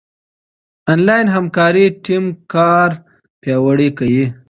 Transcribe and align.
انلاين 0.91 1.25
همکاري 1.35 1.85
ټيم 2.05 2.25
کار 2.53 2.89
پياوړی 3.41 3.89
کوي. 3.97 4.25